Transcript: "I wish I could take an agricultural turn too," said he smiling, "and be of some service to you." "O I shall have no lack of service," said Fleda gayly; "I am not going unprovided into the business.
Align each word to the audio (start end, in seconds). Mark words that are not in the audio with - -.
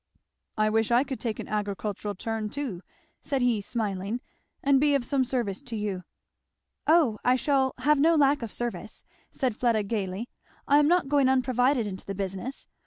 "I 0.57 0.67
wish 0.71 0.89
I 0.89 1.03
could 1.03 1.19
take 1.19 1.37
an 1.37 1.47
agricultural 1.47 2.15
turn 2.15 2.49
too," 2.49 2.81
said 3.21 3.43
he 3.43 3.61
smiling, 3.61 4.19
"and 4.63 4.81
be 4.81 4.95
of 4.95 5.05
some 5.05 5.23
service 5.23 5.61
to 5.61 5.75
you." 5.75 6.05
"O 6.87 7.19
I 7.23 7.35
shall 7.35 7.75
have 7.77 7.99
no 7.99 8.15
lack 8.15 8.41
of 8.41 8.51
service," 8.51 9.03
said 9.29 9.55
Fleda 9.55 9.83
gayly; 9.83 10.27
"I 10.67 10.79
am 10.79 10.87
not 10.87 11.07
going 11.07 11.29
unprovided 11.29 11.85
into 11.85 12.05
the 12.07 12.15
business. 12.15 12.65